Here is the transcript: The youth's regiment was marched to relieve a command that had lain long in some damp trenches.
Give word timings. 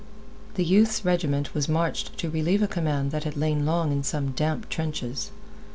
The 0.55 0.63
youth's 0.65 1.05
regiment 1.05 1.53
was 1.53 1.69
marched 1.69 2.17
to 2.17 2.29
relieve 2.31 2.63
a 2.63 2.67
command 2.67 3.11
that 3.11 3.23
had 3.23 3.37
lain 3.37 3.67
long 3.67 3.91
in 3.91 4.01
some 4.01 4.31
damp 4.31 4.67
trenches. 4.67 5.29